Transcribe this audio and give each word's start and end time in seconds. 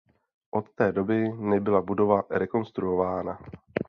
Od 0.51 0.69
té 0.75 0.91
doby 0.91 1.31
nebyla 1.37 1.81
budova 1.81 2.21
rekonstruována. 2.31 3.39